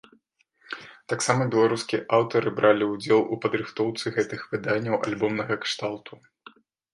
Таксама 1.11 1.41
беларускія 1.55 1.99
аўтары 2.17 2.53
бралі 2.59 2.87
ўдзел 2.93 3.21
у 3.37 3.39
падрыхтоўцы 3.45 4.05
гэтых 4.17 4.41
выданняў 4.55 4.95
альбомнага 5.11 5.61
кшталту. 5.69 6.13